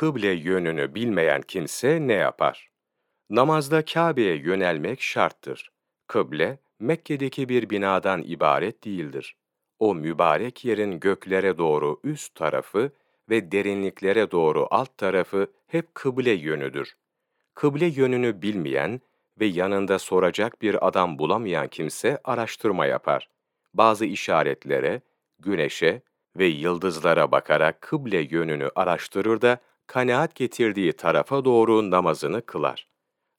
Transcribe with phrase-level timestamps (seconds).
[0.00, 2.70] Kıble yönünü bilmeyen kimse ne yapar?
[3.30, 5.70] Namazda Kabe'ye yönelmek şarttır.
[6.06, 9.36] Kıble, Mekke'deki bir binadan ibaret değildir.
[9.78, 12.90] O mübarek yerin göklere doğru üst tarafı
[13.30, 16.96] ve derinliklere doğru alt tarafı hep kıble yönüdür.
[17.54, 19.00] Kıble yönünü bilmeyen
[19.40, 23.28] ve yanında soracak bir adam bulamayan kimse araştırma yapar.
[23.74, 25.00] Bazı işaretlere,
[25.38, 26.02] güneşe
[26.36, 29.60] ve yıldızlara bakarak kıble yönünü araştırır da
[29.90, 32.88] kanaat getirdiği tarafa doğru namazını kılar.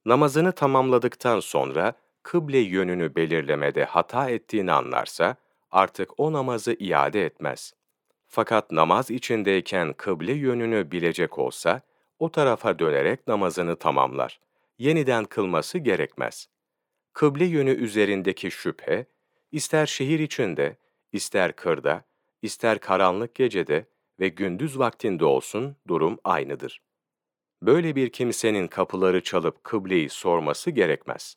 [0.05, 1.93] Namazını tamamladıktan sonra
[2.23, 5.35] kıble yönünü belirlemede hata ettiğini anlarsa
[5.71, 7.73] artık o namazı iade etmez.
[8.27, 11.81] Fakat namaz içindeyken kıble yönünü bilecek olsa
[12.19, 14.39] o tarafa dönerek namazını tamamlar.
[14.79, 16.47] Yeniden kılması gerekmez.
[17.13, 19.05] Kıble yönü üzerindeki şüphe,
[19.51, 20.77] ister şehir içinde,
[21.11, 22.03] ister kırda,
[22.41, 23.85] ister karanlık gecede
[24.21, 26.81] ve gündüz vaktinde olsun durum aynıdır.
[27.63, 31.35] Böyle bir kimsenin kapıları çalıp kıbleyi sorması gerekmez.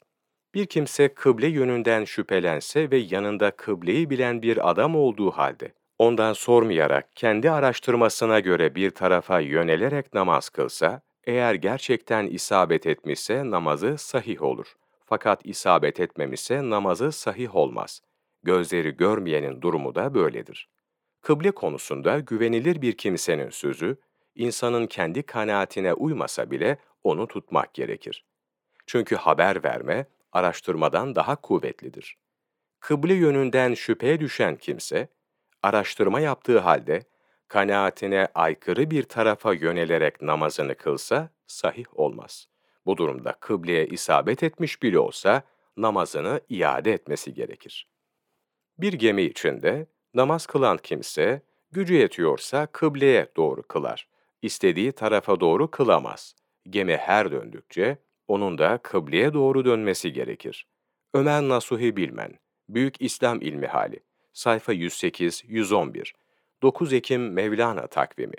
[0.55, 7.17] Bir kimse kıble yönünden şüphelense ve yanında kıbleyi bilen bir adam olduğu halde, ondan sormayarak
[7.17, 14.75] kendi araştırmasına göre bir tarafa yönelerek namaz kılsa, eğer gerçekten isabet etmişse namazı sahih olur.
[15.07, 18.01] Fakat isabet etmemişse namazı sahih olmaz.
[18.43, 20.69] Gözleri görmeyenin durumu da böyledir.
[21.25, 23.97] Kıble konusunda güvenilir bir kimsenin sözü,
[24.35, 28.25] insanın kendi kanaatine uymasa bile onu tutmak gerekir.
[28.87, 32.19] Çünkü haber verme, araştırmadan daha kuvvetlidir.
[32.81, 35.09] Kıble yönünden şüpheye düşen kimse,
[35.63, 37.03] araştırma yaptığı halde,
[37.49, 42.49] kanaatine aykırı bir tarafa yönelerek namazını kılsa, sahih olmaz.
[42.87, 45.43] Bu durumda kıbleye isabet etmiş bile olsa,
[45.77, 47.89] namazını iade etmesi gerekir.
[48.79, 54.09] Bir gemi içinde, namaz kılan kimse, gücü yetiyorsa kıbleye doğru kılar.
[54.43, 56.35] İstediği tarafa doğru kılamaz.
[56.71, 57.99] Gemi her döndükçe,
[58.29, 60.67] onun da kıbleye doğru dönmesi gerekir.
[61.15, 62.39] Ömer Nasuhi Bilmen,
[62.69, 64.01] Büyük İslam İlmi Hali,
[64.33, 66.13] sayfa 108-111,
[66.63, 68.37] 9 Ekim Mevlana takvimi.